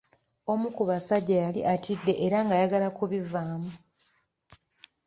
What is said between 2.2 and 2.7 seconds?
era nga